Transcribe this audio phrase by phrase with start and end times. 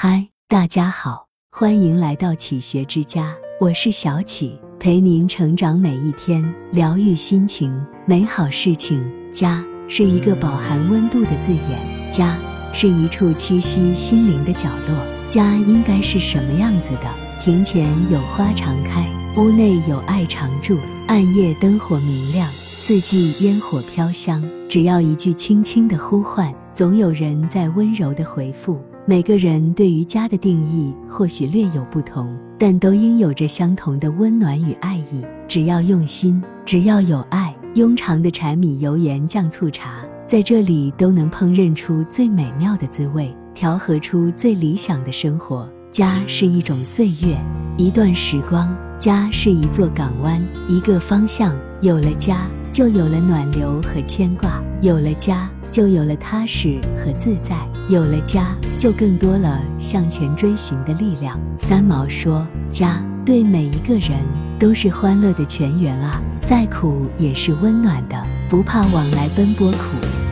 [0.00, 7.76] 嗨，大家好，欢迎来到启学之家，我是小启，陪您成长每一天，疗愈心情，
[8.06, 9.04] 美好事情。
[9.32, 12.38] 家是一个饱含温度的字眼，家
[12.72, 14.96] 是一处栖息心灵的角落。
[15.28, 17.12] 家应该是什么样子的？
[17.42, 19.04] 庭前有花常开，
[19.36, 20.78] 屋内有爱常驻，
[21.08, 24.48] 暗夜灯火明亮，四季烟火飘香。
[24.68, 28.80] 只要一句轻轻的呼唤，总有人在温柔的回复。
[29.08, 35.24] 每个人对于家的定义或许略有不同，但都应有着相同的温暖与爱意。
[35.48, 45.66] 只要用心，只要有爱，庸常的柴米油盐酱醋茶，在这里都能烹饪出最美妙的滋味，调和出最理想的生活。
[45.90, 47.34] 家是一种岁月，
[47.78, 48.68] 一段时光；
[48.98, 50.38] 家是一座港湾，
[50.68, 51.56] 一个方向。
[51.80, 55.50] 有了家，就有了暖流和牵挂；有了家。
[55.70, 57.56] 就有了踏实和自在，
[57.88, 61.38] 有了家，就更多了向前追寻的力量。
[61.58, 64.12] 三毛说：“家对每一个人
[64.58, 68.16] 都是欢乐的泉源啊，再苦也是温暖的，
[68.48, 69.78] 不怕往来奔波苦。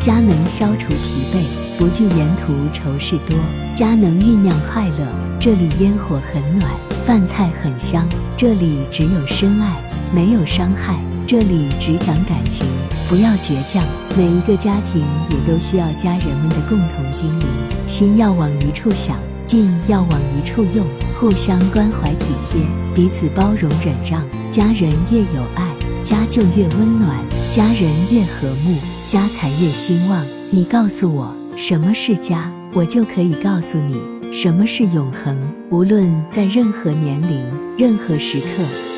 [0.00, 3.36] 家能消除疲惫，不惧沿途愁事多。
[3.74, 5.06] 家能酝酿快乐，
[5.38, 6.70] 这里烟火很暖，
[7.04, 8.08] 饭菜很香。
[8.36, 9.76] 这里只有深爱，
[10.14, 12.64] 没有伤害。”这里只讲感情，
[13.08, 13.82] 不要倔强。
[14.16, 17.46] 每一个家庭也都需要家人们的共同经营，
[17.84, 20.86] 心要往一处想，劲要往一处用，
[21.18, 22.60] 互相关怀体贴，
[22.94, 24.24] 彼此包容忍让。
[24.52, 25.68] 家人越有爱，
[26.04, 27.16] 家就越温暖；
[27.52, 30.24] 家人越和睦，家才越兴旺。
[30.52, 34.00] 你告诉我什么是家，我就可以告诉你
[34.32, 35.36] 什么是永恒。
[35.70, 37.44] 无论在任何年龄、
[37.78, 38.46] 任何时刻。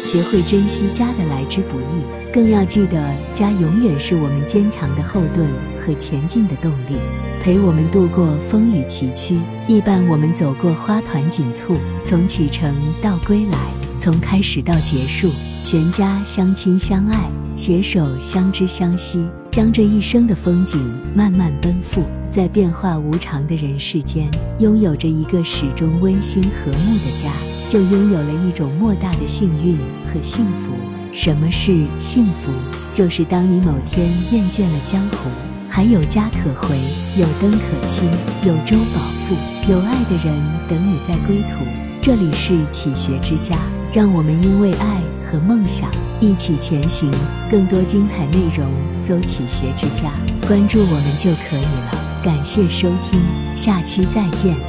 [0.05, 5.47] 学会珍惜家的来之不易，更要记得家永远是我们坚强的后盾
[5.79, 6.97] 和前进的动力，
[7.43, 11.77] 陪我们度过风雨崎岖，亦伴我们走过花团锦簇。
[12.07, 13.59] 从启程到归来，
[14.01, 15.31] 从开始到结束，
[15.63, 19.27] 全家相亲相爱，携手相知相惜，
[19.59, 20.81] 将这一生的风景
[21.17, 22.05] 慢慢奔赴。
[22.31, 24.31] 在变化无常的人世间，
[24.61, 27.33] 拥有着一个始终温馨和睦的家。
[27.69, 29.77] 就拥有了一种莫大的幸运
[30.07, 30.73] 和幸福。
[31.13, 32.53] 什么是幸福？
[32.95, 35.29] 就是当你某天厌倦了江湖，
[35.69, 36.79] 还有家可回，
[37.17, 38.09] 有灯可亲，
[38.47, 39.35] 有周保父，
[39.69, 41.65] 有爱的人等你在归途。
[42.01, 43.59] 这里是启学之家，
[43.93, 45.91] 让我们因为爱和梦想
[46.21, 47.11] 一起前行。
[47.51, 50.11] 更多精彩内容，搜“启学之家”，
[50.49, 52.21] 关注我们就可以了。
[52.25, 53.21] 感谢收听，
[53.55, 54.69] 下期再见。